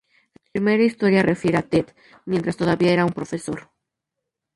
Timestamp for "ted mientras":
1.61-2.57